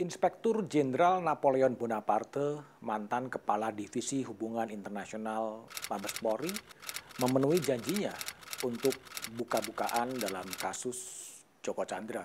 Inspektur 0.00 0.64
Jenderal 0.64 1.20
Napoleon 1.20 1.76
Bonaparte, 1.76 2.80
mantan 2.80 3.28
Kepala 3.28 3.68
Divisi 3.68 4.24
Hubungan 4.24 4.72
Internasional 4.72 5.68
Mabes 5.92 6.16
Polri, 6.24 6.48
memenuhi 7.20 7.60
janjinya 7.60 8.08
untuk 8.64 8.96
buka-bukaan 9.36 10.16
dalam 10.16 10.48
kasus 10.56 11.28
Joko 11.60 11.84
Chandra. 11.84 12.24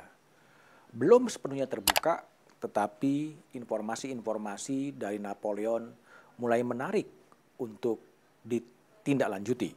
Belum 0.88 1.28
sepenuhnya 1.28 1.68
terbuka, 1.68 2.24
tetapi 2.64 3.36
informasi-informasi 3.60 4.96
dari 4.96 5.20
Napoleon 5.20 5.92
mulai 6.40 6.64
menarik 6.64 7.12
untuk 7.60 8.00
ditindaklanjuti. 8.48 9.76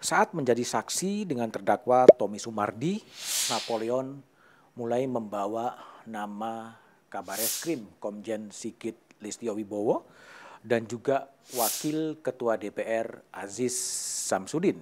Saat 0.00 0.32
menjadi 0.32 0.64
saksi 0.64 1.28
dengan 1.28 1.52
terdakwa 1.52 2.08
Tommy 2.16 2.40
Sumardi, 2.40 2.96
Napoleon 3.52 4.24
mulai 4.72 5.04
membawa 5.04 5.76
nama 6.08 6.88
Kabar 7.10 7.42
Eskrim 7.42 7.90
Komjen 7.98 8.54
Sigit 8.54 8.94
Listio 9.18 9.58
Wibowo 9.58 10.06
dan 10.62 10.86
juga 10.86 11.26
Wakil 11.58 12.22
Ketua 12.22 12.54
DPR 12.54 13.26
Aziz 13.34 13.74
Samsudin. 14.30 14.78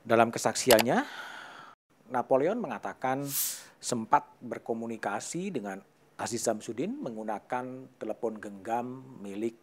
Dalam 0.00 0.32
kesaksiannya, 0.32 1.04
Napoleon 2.08 2.56
mengatakan 2.56 3.28
sempat 3.76 4.24
berkomunikasi 4.40 5.52
dengan 5.52 5.84
Aziz 6.16 6.40
Samsudin 6.48 6.96
menggunakan 6.96 7.92
telepon 8.00 8.40
genggam 8.40 9.04
milik 9.20 9.60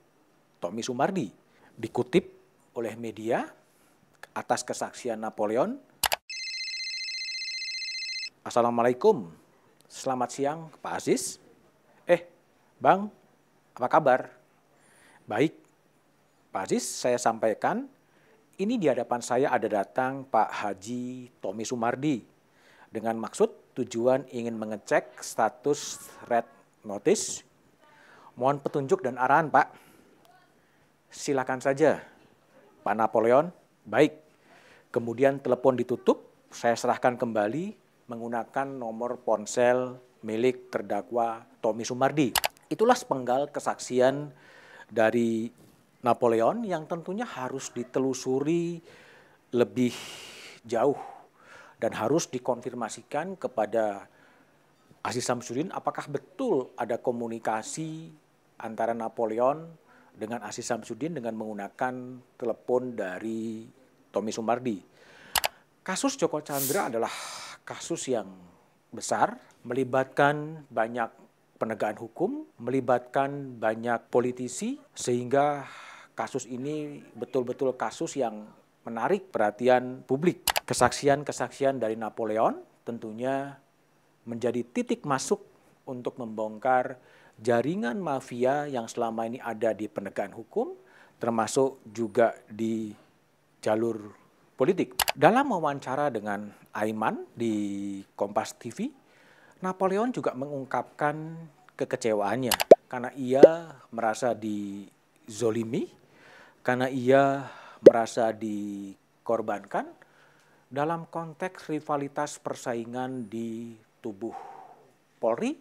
Tommy 0.62 0.86
Sumardi. 0.86 1.34
Dikutip 1.74 2.30
oleh 2.78 2.94
media 2.94 3.50
atas 4.38 4.62
kesaksian 4.62 5.18
Napoleon. 5.18 5.82
Assalamualaikum, 8.46 9.34
selamat 9.90 10.30
siang 10.30 10.60
Pak 10.82 10.94
Aziz. 11.02 11.42
Bang, 12.82 13.14
apa 13.78 13.86
kabar? 13.86 14.34
Baik, 15.30 15.54
Pak 16.50 16.66
Aziz, 16.66 16.82
saya 16.82 17.22
sampaikan, 17.22 17.86
ini 18.58 18.82
di 18.82 18.90
hadapan 18.90 19.22
saya 19.22 19.54
ada 19.54 19.70
datang 19.70 20.26
Pak 20.26 20.50
Haji 20.50 21.30
Tommy 21.46 21.62
Sumardi 21.62 22.26
dengan 22.90 23.22
maksud 23.22 23.78
tujuan 23.78 24.26
ingin 24.34 24.58
mengecek 24.58 25.22
status 25.22 26.10
red 26.26 26.50
notice. 26.82 27.46
Mohon 28.34 28.66
petunjuk 28.66 29.06
dan 29.06 29.22
arahan, 29.22 29.54
Pak. 29.54 29.78
Silakan 31.14 31.62
saja, 31.62 32.02
Pak 32.82 32.98
Napoleon. 32.98 33.54
Baik. 33.86 34.18
Kemudian 34.90 35.38
telepon 35.38 35.78
ditutup, 35.78 36.26
saya 36.50 36.74
serahkan 36.74 37.14
kembali 37.14 37.78
menggunakan 38.10 38.74
nomor 38.74 39.22
ponsel 39.22 40.02
milik 40.26 40.74
terdakwa 40.74 41.46
Tommy 41.62 41.86
Sumardi. 41.86 42.51
Itulah 42.72 42.96
sepenggal 42.96 43.52
kesaksian 43.52 44.32
dari 44.88 45.52
Napoleon 46.08 46.64
yang 46.64 46.88
tentunya 46.88 47.28
harus 47.28 47.76
ditelusuri 47.76 48.80
lebih 49.52 49.92
jauh 50.64 50.98
dan 51.84 51.92
harus 52.00 52.32
dikonfirmasikan 52.32 53.36
kepada 53.36 54.08
Aziz 55.04 55.28
Samsudin 55.28 55.74
apakah 55.74 56.08
betul 56.08 56.72
ada 56.80 56.96
komunikasi 56.96 58.14
antara 58.62 58.96
Napoleon 58.96 59.66
dengan 60.16 60.46
Aziz 60.46 60.70
Samsudin 60.70 61.18
dengan 61.18 61.34
menggunakan 61.36 62.24
telepon 62.38 62.94
dari 62.96 63.66
Tommy 64.14 64.32
Sumardi. 64.32 64.78
Kasus 65.82 66.14
Joko 66.16 66.40
Chandra 66.46 66.88
adalah 66.88 67.12
kasus 67.66 68.06
yang 68.08 68.30
besar, 68.94 69.34
melibatkan 69.66 70.62
banyak 70.70 71.10
penegakan 71.62 72.02
hukum, 72.02 72.32
melibatkan 72.58 73.62
banyak 73.62 74.10
politisi, 74.10 74.82
sehingga 74.98 75.70
kasus 76.18 76.50
ini 76.50 77.06
betul-betul 77.14 77.78
kasus 77.78 78.18
yang 78.18 78.50
menarik 78.82 79.30
perhatian 79.30 80.02
publik. 80.10 80.42
Kesaksian-kesaksian 80.66 81.78
dari 81.78 81.94
Napoleon 81.94 82.58
tentunya 82.82 83.62
menjadi 84.26 84.66
titik 84.66 85.06
masuk 85.06 85.46
untuk 85.86 86.18
membongkar 86.18 86.98
jaringan 87.38 88.02
mafia 88.02 88.66
yang 88.66 88.90
selama 88.90 89.30
ini 89.30 89.38
ada 89.38 89.78
di 89.78 89.86
penegakan 89.86 90.34
hukum, 90.34 90.74
termasuk 91.22 91.78
juga 91.86 92.34
di 92.50 92.90
jalur 93.62 94.14
politik. 94.58 94.98
Dalam 95.14 95.54
wawancara 95.54 96.10
dengan 96.10 96.50
Aiman 96.74 97.26
di 97.38 97.54
Kompas 98.18 98.58
TV, 98.58 98.90
Napoleon 99.62 100.10
juga 100.10 100.34
mengungkapkan 100.34 101.38
kekecewaannya 101.78 102.54
karena 102.90 103.14
ia 103.14 103.78
merasa 103.94 104.34
dizolimi, 104.34 105.86
karena 106.66 106.90
ia 106.90 107.46
merasa 107.86 108.34
dikorbankan 108.34 109.86
dalam 110.66 111.06
konteks 111.06 111.70
rivalitas 111.70 112.42
persaingan 112.42 113.30
di 113.30 113.78
tubuh 114.02 114.34
Polri 115.22 115.54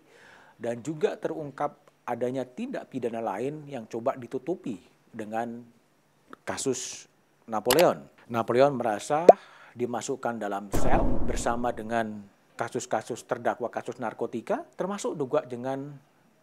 dan 0.56 0.80
juga 0.80 1.20
terungkap 1.20 1.76
adanya 2.08 2.48
tindak 2.48 2.88
pidana 2.88 3.20
lain 3.20 3.68
yang 3.68 3.84
coba 3.84 4.16
ditutupi 4.16 4.80
dengan 5.12 5.60
kasus 6.48 7.04
Napoleon. 7.44 8.00
Napoleon 8.32 8.72
merasa 8.72 9.28
dimasukkan 9.76 10.40
dalam 10.40 10.72
sel 10.72 11.04
bersama 11.28 11.68
dengan 11.70 12.39
kasus-kasus 12.60 13.24
terdakwa 13.24 13.72
kasus 13.72 13.96
narkotika 13.96 14.68
termasuk 14.76 15.16
juga 15.16 15.40
dengan 15.48 15.96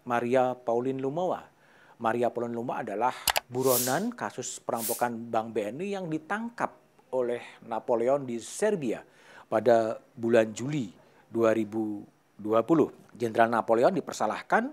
Maria 0.10 0.58
Pauline 0.58 0.98
Lumowa 0.98 1.46
Maria 1.98 2.30
Pauline 2.30 2.54
Luma 2.54 2.86
adalah 2.86 3.14
buronan 3.50 4.14
kasus 4.14 4.62
perampokan 4.62 5.18
Bank 5.34 5.50
BNI 5.54 5.98
yang 5.98 6.06
ditangkap 6.06 6.78
oleh 7.10 7.42
Napoleon 7.66 8.22
di 8.22 8.38
Serbia 8.38 9.02
pada 9.50 9.98
bulan 10.14 10.54
Juli 10.54 10.94
2020. 11.34 13.18
Jenderal 13.18 13.50
Napoleon 13.50 13.90
dipersalahkan 13.98 14.70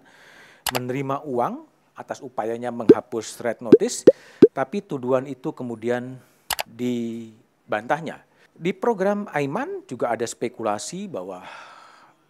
menerima 0.76 1.24
uang 1.24 1.64
atas 1.96 2.20
upayanya 2.20 2.68
menghapus 2.68 3.40
red 3.40 3.64
notice, 3.64 4.04
tapi 4.52 4.84
tuduhan 4.84 5.24
itu 5.24 5.54
kemudian 5.56 6.20
dibantahnya. 6.68 8.20
Di 8.54 8.70
program 8.70 9.26
Aiman 9.34 9.82
juga 9.82 10.14
ada 10.14 10.22
spekulasi 10.22 11.10
bahwa 11.10 11.42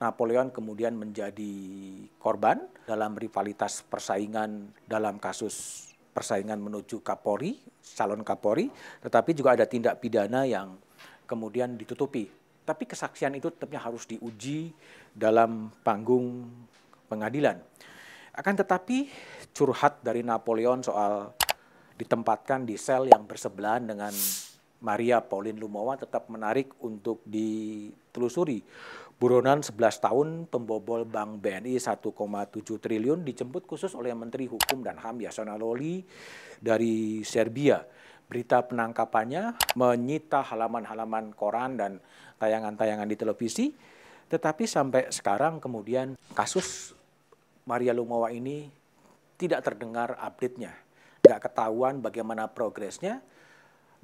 Napoleon 0.01 0.49
kemudian 0.49 0.97
menjadi 0.97 1.53
korban 2.17 2.65
dalam 2.89 3.13
rivalitas 3.13 3.85
persaingan 3.85 4.73
dalam 4.89 5.21
kasus 5.21 5.85
persaingan 6.17 6.65
menuju 6.65 7.05
Kapolri, 7.05 7.61
calon 7.85 8.25
Kapolri, 8.25 8.73
tetapi 9.05 9.37
juga 9.37 9.53
ada 9.53 9.69
tindak 9.69 10.01
pidana 10.01 10.49
yang 10.49 10.81
kemudian 11.29 11.77
ditutupi. 11.77 12.33
Tapi 12.65 12.89
kesaksian 12.89 13.37
itu 13.37 13.53
tetapnya 13.53 13.85
harus 13.85 14.09
diuji 14.09 14.73
dalam 15.13 15.69
panggung 15.85 16.49
pengadilan. 17.05 17.61
Akan 18.33 18.57
tetapi 18.57 19.13
curhat 19.53 20.01
dari 20.01 20.25
Napoleon 20.25 20.81
soal 20.81 21.37
ditempatkan 22.01 22.65
di 22.65 22.81
sel 22.81 23.13
yang 23.13 23.29
bersebelahan 23.29 23.85
dengan 23.85 24.11
Maria 24.85 25.25
Pauline 25.25 25.57
Lumowa 25.57 25.97
tetap 25.97 26.29
menarik 26.29 26.77
untuk 26.85 27.25
ditelusuri 27.25 28.61
Buronan 29.15 29.63
11 29.63 29.79
tahun 30.05 30.29
pembobol 30.51 31.07
Bank 31.07 31.39
BNI 31.39 31.79
1,7 31.79 32.13
triliun 32.83 33.23
dijemput 33.23 33.63
khusus 33.65 33.95
oleh 33.95 34.11
Menteri 34.11 34.51
Hukum 34.51 34.83
dan 34.83 34.99
HAM 34.99 35.23
Yasona 35.23 35.55
Loli 35.55 36.03
dari 36.59 37.23
Serbia. 37.23 37.79
Berita 38.27 38.67
penangkapannya 38.67 39.77
menyita 39.79 40.43
halaman-halaman 40.43 41.31
koran 41.33 41.79
dan 41.79 42.03
tayangan-tayangan 42.43 43.07
di 43.07 43.17
televisi, 43.17 43.67
tetapi 44.27 44.67
sampai 44.67 45.09
sekarang 45.15 45.63
kemudian 45.63 46.19
kasus 46.35 46.93
Maria 47.65 47.95
Lumowa 47.95 48.35
ini 48.35 48.67
tidak 49.39 49.63
terdengar 49.63 50.19
update-nya. 50.19 50.75
Tidak 51.23 51.39
ketahuan 51.39 52.03
bagaimana 52.03 52.51
progresnya, 52.51 53.23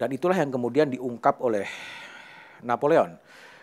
dan 0.00 0.08
itulah 0.08 0.32
yang 0.32 0.48
kemudian 0.48 0.88
diungkap 0.88 1.44
oleh 1.44 1.68
Napoleon 2.64 3.20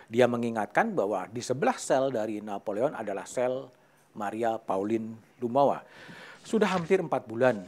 dia 0.07 0.23
mengingatkan 0.29 0.95
bahwa 0.95 1.27
di 1.27 1.43
sebelah 1.43 1.75
sel 1.75 2.15
dari 2.15 2.39
Napoleon 2.39 2.95
adalah 2.95 3.27
sel 3.27 3.67
Maria 4.15 4.55
Pauline 4.55 5.19
Lumawa. 5.43 5.83
Sudah 6.47 6.71
hampir 6.71 7.03
empat 7.03 7.27
bulan 7.27 7.59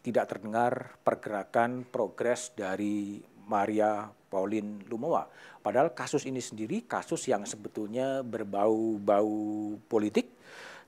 tidak 0.00 0.32
terdengar 0.32 0.96
pergerakan 1.04 1.84
progres 1.84 2.56
dari 2.56 3.20
Maria 3.44 4.08
Pauline 4.32 4.80
Lumawa. 4.88 5.28
Padahal 5.60 5.92
kasus 5.92 6.24
ini 6.24 6.40
sendiri 6.40 6.88
kasus 6.88 7.28
yang 7.28 7.44
sebetulnya 7.44 8.24
berbau-bau 8.24 9.76
politik 9.84 10.32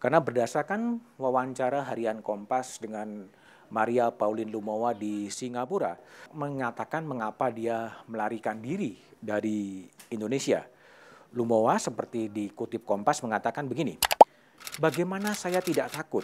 karena 0.00 0.20
berdasarkan 0.20 1.00
wawancara 1.20 1.84
harian 1.92 2.24
Kompas 2.24 2.80
dengan 2.80 3.28
Maria 3.70 4.10
Pauline 4.14 4.50
Lumawa 4.50 4.94
di 4.94 5.30
Singapura 5.32 5.98
mengatakan 6.34 7.06
mengapa 7.06 7.50
dia 7.50 7.92
melarikan 8.06 8.58
diri 8.60 8.98
dari 9.18 9.86
Indonesia. 10.10 10.62
Lumowa 11.34 11.76
seperti 11.76 12.30
dikutip 12.30 12.86
Kompas 12.86 13.20
mengatakan 13.20 13.66
begini, 13.66 13.98
Bagaimana 14.76 15.32
saya 15.32 15.64
tidak 15.64 15.88
takut? 15.88 16.20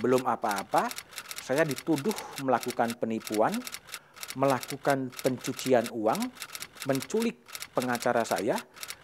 Belum 0.00 0.24
apa-apa, 0.24 0.88
saya 1.44 1.60
dituduh 1.60 2.14
melakukan 2.40 2.96
penipuan, 2.96 3.52
melakukan 4.32 5.12
pencucian 5.20 5.84
uang, 5.92 6.16
menculik 6.88 7.36
pengacara 7.76 8.24
saya, 8.24 8.56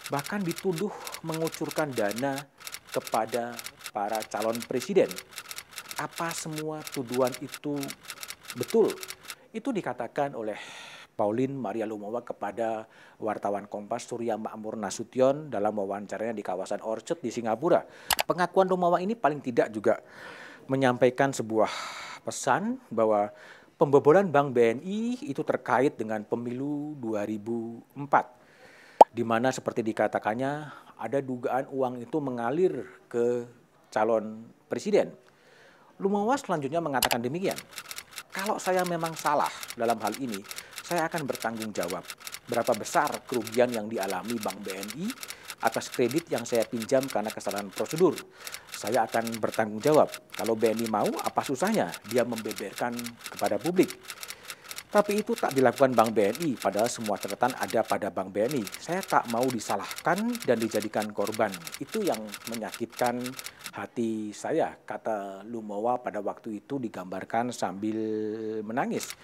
bahkan 0.08 0.40
dituduh 0.40 0.88
mengucurkan 1.20 1.92
dana 1.92 2.48
kepada 2.88 3.52
para 3.92 4.24
calon 4.24 4.56
presiden. 4.64 5.12
Apa 6.00 6.32
semua 6.32 6.80
tuduhan 6.92 7.32
itu 7.44 7.76
betul? 8.56 8.92
Itu 9.52 9.72
dikatakan 9.72 10.32
oleh 10.32 10.56
Pauline 11.12 11.52
Maria 11.52 11.84
Lumawa 11.84 12.24
kepada 12.24 12.88
wartawan 13.20 13.68
Kompas 13.68 14.08
Surya 14.08 14.40
Makmur 14.40 14.80
Nasution 14.80 15.52
dalam 15.52 15.76
wawancaranya 15.76 16.32
di 16.32 16.40
kawasan 16.40 16.80
Orchard 16.80 17.20
di 17.20 17.28
Singapura. 17.28 17.84
Pengakuan 18.24 18.66
Lumawa 18.66 18.98
ini 19.04 19.12
paling 19.12 19.44
tidak 19.44 19.68
juga 19.68 20.00
menyampaikan 20.66 21.30
sebuah 21.30 21.68
pesan 22.24 22.80
bahwa 22.88 23.28
pembobolan 23.76 24.32
Bank 24.32 24.56
BNI 24.56 25.26
itu 25.26 25.42
terkait 25.44 26.00
dengan 26.00 26.24
pemilu 26.24 26.96
2004 27.02 29.12
di 29.12 29.24
mana 29.26 29.52
seperti 29.52 29.84
dikatakannya 29.84 30.52
ada 30.96 31.18
dugaan 31.20 31.68
uang 31.68 32.00
itu 32.00 32.16
mengalir 32.22 32.88
ke 33.10 33.44
calon 33.92 34.48
presiden. 34.72 35.12
Lumawa 36.02 36.34
selanjutnya 36.34 36.82
mengatakan 36.82 37.22
demikian. 37.22 37.54
Kalau 38.34 38.58
saya 38.58 38.82
memang 38.82 39.14
salah 39.14 39.50
dalam 39.78 39.94
hal 40.02 40.18
ini, 40.18 40.42
saya 40.82 41.06
akan 41.06 41.22
bertanggung 41.30 41.70
jawab 41.70 42.02
berapa 42.50 42.74
besar 42.74 43.22
kerugian 43.22 43.70
yang 43.70 43.86
dialami 43.86 44.34
Bank 44.42 44.66
BNI 44.66 45.06
atas 45.62 45.94
kredit 45.94 46.26
yang 46.26 46.42
saya 46.42 46.66
pinjam 46.66 47.06
karena 47.06 47.30
kesalahan 47.30 47.70
prosedur. 47.70 48.18
Saya 48.74 49.06
akan 49.06 49.38
bertanggung 49.38 49.78
jawab. 49.78 50.10
Kalau 50.34 50.58
BNI 50.58 50.90
mau, 50.90 51.06
apa 51.22 51.46
susahnya 51.46 51.94
dia 52.10 52.26
membeberkan 52.26 52.98
kepada 53.30 53.62
publik. 53.62 53.94
Tapi 54.92 55.24
itu 55.24 55.32
tak 55.32 55.54
dilakukan 55.56 55.94
Bank 55.94 56.12
BNI, 56.12 56.58
padahal 56.58 56.90
semua 56.90 57.16
catatan 57.16 57.54
ada 57.56 57.80
pada 57.86 58.10
Bank 58.10 58.34
BNI. 58.34 58.60
Saya 58.76 59.00
tak 59.00 59.30
mau 59.30 59.46
disalahkan 59.46 60.18
dan 60.44 60.58
dijadikan 60.58 61.14
korban. 61.14 61.48
Itu 61.78 62.02
yang 62.02 62.20
menyakitkan 62.50 63.22
hati 63.72 64.36
saya, 64.36 64.76
kata 64.84 65.48
Lumowa 65.48 65.96
pada 66.04 66.20
waktu 66.20 66.60
itu 66.60 66.76
digambarkan 66.76 67.56
sambil 67.56 67.96
menangis. 68.60 69.16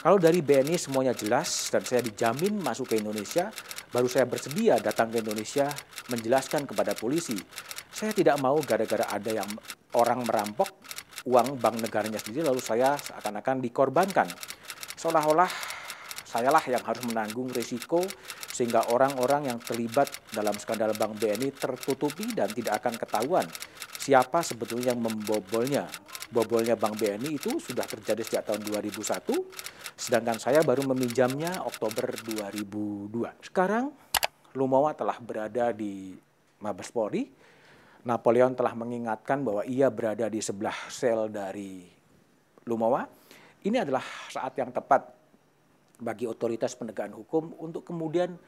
Kalau 0.00 0.16
dari 0.16 0.40
BNI 0.40 0.80
semuanya 0.80 1.12
jelas 1.12 1.68
dan 1.68 1.84
saya 1.84 2.00
dijamin 2.00 2.56
masuk 2.56 2.88
ke 2.88 2.94
Indonesia, 2.96 3.52
baru 3.92 4.08
saya 4.08 4.24
bersedia 4.24 4.80
datang 4.80 5.12
ke 5.12 5.20
Indonesia 5.20 5.68
menjelaskan 6.08 6.64
kepada 6.64 6.96
polisi. 6.96 7.36
Saya 7.92 8.16
tidak 8.16 8.40
mau 8.40 8.56
gara-gara 8.64 9.04
ada 9.04 9.44
yang 9.44 9.50
orang 9.92 10.24
merampok 10.24 10.72
uang 11.28 11.60
bank 11.60 11.84
negaranya 11.84 12.16
sendiri 12.16 12.48
lalu 12.48 12.64
saya 12.64 12.96
seakan-akan 12.96 13.60
dikorbankan. 13.60 14.32
Seolah-olah 14.96 15.52
sayalah 16.24 16.64
yang 16.64 16.80
harus 16.88 17.04
menanggung 17.04 17.52
risiko 17.52 18.00
sehingga 18.48 18.88
orang-orang 18.88 19.52
yang 19.52 19.58
terlibat 19.60 20.08
dalam 20.32 20.52
skandal 20.56 20.92
Bank 20.92 21.16
BNI 21.16 21.48
tertutupi 21.56 22.28
dan 22.36 22.48
tidak 22.52 22.80
akan 22.84 22.94
ketahuan 22.96 23.46
siapa 24.00 24.40
sebetulnya 24.40 24.96
yang 24.96 25.04
membobolnya. 25.04 25.84
Bobolnya 26.30 26.78
Bank 26.78 26.96
BNI 26.96 27.42
itu 27.42 27.58
sudah 27.58 27.82
terjadi 27.84 28.22
sejak 28.22 28.46
tahun 28.46 28.62
2001 28.62 29.02
Sedangkan 30.00 30.40
saya 30.40 30.64
baru 30.64 30.80
meminjamnya 30.96 31.60
Oktober 31.60 32.08
2002. 32.24 33.44
Sekarang 33.44 33.92
Lumawa 34.56 34.96
telah 34.96 35.20
berada 35.20 35.76
di 35.76 36.16
Mabes 36.64 36.88
Polri. 36.88 37.28
Napoleon 38.08 38.56
telah 38.56 38.72
mengingatkan 38.72 39.44
bahwa 39.44 39.60
ia 39.68 39.92
berada 39.92 40.32
di 40.32 40.40
sebelah 40.40 40.72
sel 40.88 41.28
dari 41.28 41.84
Lumawa. 42.64 43.04
Ini 43.60 43.84
adalah 43.84 44.00
saat 44.32 44.56
yang 44.56 44.72
tepat 44.72 45.04
bagi 46.00 46.24
otoritas 46.24 46.72
penegakan 46.80 47.20
hukum 47.20 47.52
untuk 47.60 47.84
kemudian 47.84 48.40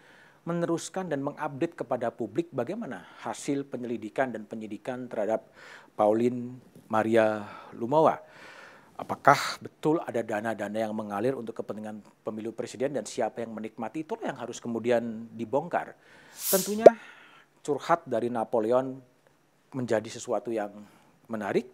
meneruskan 0.42 1.06
dan 1.06 1.22
mengupdate 1.22 1.78
kepada 1.78 2.10
publik 2.10 2.50
bagaimana 2.50 3.06
hasil 3.22 3.62
penyelidikan 3.68 4.34
dan 4.34 4.42
penyidikan 4.42 5.06
terhadap 5.06 5.46
Pauline 5.94 6.58
Maria 6.90 7.46
Lumawa 7.78 8.18
apakah 9.02 9.58
betul 9.58 9.98
ada 10.04 10.20
dana-dana 10.22 10.78
yang 10.78 10.94
mengalir 10.94 11.34
untuk 11.34 11.58
kepentingan 11.58 12.04
pemilu 12.22 12.54
presiden 12.54 12.94
dan 12.94 13.02
siapa 13.02 13.42
yang 13.42 13.50
menikmati 13.50 14.06
itu 14.06 14.14
yang 14.22 14.38
harus 14.38 14.62
kemudian 14.62 15.26
dibongkar. 15.34 15.98
Tentunya 16.30 16.86
curhat 17.66 18.06
dari 18.06 18.30
Napoleon 18.30 19.00
menjadi 19.74 20.06
sesuatu 20.06 20.54
yang 20.54 20.70
menarik. 21.26 21.66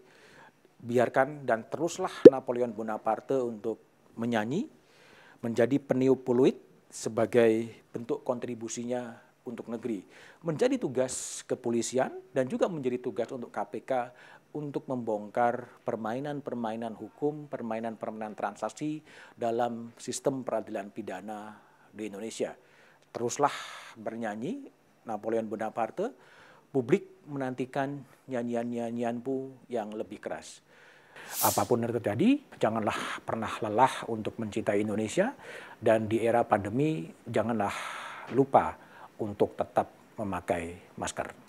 Biarkan 0.79 1.43
dan 1.43 1.67
teruslah 1.67 2.13
Napoleon 2.31 2.71
Bonaparte 2.71 3.35
untuk 3.43 3.83
menyanyi, 4.15 4.71
menjadi 5.43 5.77
peniup 5.83 6.23
peluit 6.23 6.55
sebagai 6.89 7.85
bentuk 7.93 8.25
kontribusinya 8.25 9.17
untuk 9.45 9.69
negeri. 9.73 10.05
Menjadi 10.45 10.77
tugas 10.77 11.45
kepolisian 11.49 12.13
dan 12.33 12.49
juga 12.49 12.69
menjadi 12.69 13.01
tugas 13.01 13.33
untuk 13.33 13.49
KPK 13.49 14.13
untuk 14.57 14.89
membongkar 14.89 15.85
permainan-permainan 15.85 16.97
hukum, 16.97 17.49
permainan-permainan 17.53 18.37
transaksi 18.37 19.05
dalam 19.37 19.93
sistem 20.01 20.45
peradilan 20.45 20.89
pidana 20.89 21.57
di 21.93 22.09
Indonesia. 22.09 22.57
Teruslah 23.13 23.53
bernyanyi 23.97 24.69
Napoleon 25.05 25.49
Bonaparte, 25.49 26.13
publik 26.69 27.25
menantikan 27.29 28.05
nyanyian-nyanyianku 28.29 29.69
yang 29.73 29.93
lebih 29.93 30.21
keras. 30.21 30.61
Apa 31.45 31.63
pun 31.69 31.85
yang 31.85 31.95
terjadi, 31.95 32.41
janganlah 32.59 33.23
pernah 33.23 33.53
lelah 33.63 34.09
untuk 34.11 34.37
mencintai 34.41 34.83
Indonesia 34.83 35.33
dan 35.79 36.11
di 36.11 36.19
era 36.25 36.43
pandemi 36.43 37.07
janganlah 37.29 37.73
lupa 38.35 38.75
untuk 39.23 39.55
tetap 39.55 39.87
memakai 40.19 40.95
masker. 40.99 41.48